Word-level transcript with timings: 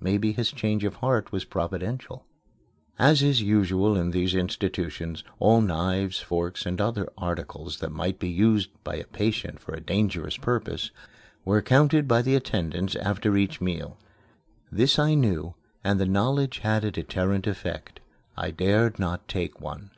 Maybe 0.00 0.32
his 0.32 0.52
change 0.52 0.84
of 0.84 0.94
heart 0.94 1.32
was 1.32 1.44
providential. 1.44 2.24
As 2.98 3.22
is 3.22 3.42
usual 3.42 3.94
in 3.94 4.10
these 4.10 4.34
institutions, 4.34 5.22
all 5.38 5.60
knives, 5.60 6.18
forks, 6.18 6.64
and 6.64 6.80
other 6.80 7.06
articles 7.18 7.78
that 7.80 7.92
might 7.92 8.18
be 8.18 8.30
used 8.30 8.70
by 8.84 8.94
a 8.96 9.04
patient 9.04 9.60
for 9.60 9.74
a 9.74 9.80
dangerous 9.82 10.38
purpose 10.38 10.92
were 11.44 11.60
counted 11.60 12.08
by 12.08 12.22
the 12.22 12.34
attendants 12.36 12.96
after 12.96 13.36
each 13.36 13.60
meal. 13.60 13.98
This 14.72 14.98
I 14.98 15.12
knew, 15.12 15.52
and 15.84 16.00
the 16.00 16.06
knowledge 16.06 16.60
had 16.60 16.82
a 16.82 16.90
deterrent 16.90 17.46
effect. 17.46 18.00
I 18.34 18.52
dared 18.52 18.98
not 18.98 19.28
take 19.28 19.60
one. 19.60 19.90